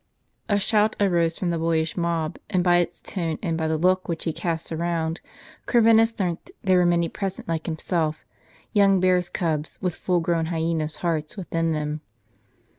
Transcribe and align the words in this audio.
A 0.49 0.57
shout 0.57 0.95
arose 0.99 1.37
from 1.37 1.51
the 1.51 1.59
boyish 1.59 1.95
mob; 1.95 2.39
and 2.49 2.63
by 2.63 2.77
its 2.77 3.03
tone, 3.03 3.37
and 3.43 3.55
by 3.55 3.67
the 3.67 3.77
look 3.77 4.07
which 4.07 4.23
he 4.23 4.33
cast 4.33 4.71
around, 4.71 5.21
Corvinus 5.67 6.19
learnt 6.19 6.49
there 6.63 6.79
were 6.79 6.87
many 6.87 7.07
jDresent 7.07 7.47
like 7.47 7.65
liimself— 7.65 8.15
young 8.73 8.99
bears' 8.99 9.29
cubs, 9.29 9.77
with 9.79 9.93
full 9.93 10.19
grown 10.19 10.47
hyenas' 10.47 10.97
hearts 11.05 11.37
within 11.37 11.71
tkem. 11.73 11.99